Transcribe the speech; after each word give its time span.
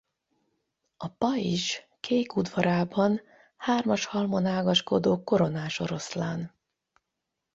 A 0.97 1.07
paizs 1.07 1.79
kék 1.99 2.35
udvarában 2.35 3.21
hármas 3.57 4.05
halmon 4.05 4.45
ágaskodó 4.45 5.23
koronás 5.23 5.79
oroszlán. 5.79 6.55